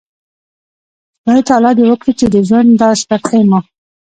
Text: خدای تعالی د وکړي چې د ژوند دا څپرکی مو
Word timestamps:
خدای 1.21 1.41
تعالی 1.49 1.71
د 1.75 1.79
وکړي 1.91 2.13
چې 2.19 2.25
د 2.33 2.35
ژوند 2.47 2.69
دا 2.81 2.89
څپرکی 2.99 3.41
مو 3.49 3.59